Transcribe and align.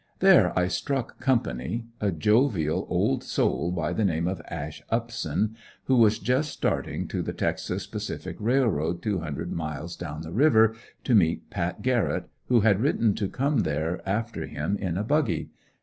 There 0.17 0.51
I 0.57 0.67
struck 0.67 1.19
company, 1.19 1.85
a 1.99 2.11
jovial 2.11 2.87
old 2.89 3.23
soul 3.23 3.71
by 3.71 3.93
the 3.93 4.03
name 4.03 4.27
of 4.27 4.41
"Ash" 4.47 4.81
Upson, 4.89 5.55
who 5.83 5.95
was 5.95 6.17
just 6.17 6.49
starting 6.49 7.07
to 7.09 7.21
the 7.21 7.33
Texas 7.33 7.85
Pacific 7.85 8.35
Railroad, 8.39 9.03
two 9.03 9.19
hundred 9.19 9.51
miles 9.51 9.95
down 9.95 10.21
the 10.23 10.31
river, 10.33 10.75
to 11.03 11.13
meet 11.13 11.51
Pat. 11.51 11.83
Garrett, 11.83 12.27
who 12.47 12.61
had 12.61 12.81
written 12.81 13.13
to 13.13 13.29
come 13.29 13.59
there 13.59 14.01
after 14.09 14.47
him, 14.47 14.75
in 14.75 14.97
a 14.97 15.03
buggy. 15.03 15.51